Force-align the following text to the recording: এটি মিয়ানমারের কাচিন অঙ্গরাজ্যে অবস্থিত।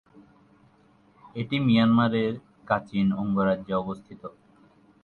এটি 1.35 1.55
মিয়ানমারের 1.67 2.33
কাচিন 2.67 3.07
অঙ্গরাজ্যে 3.13 3.73
অবস্থিত। 3.75 4.21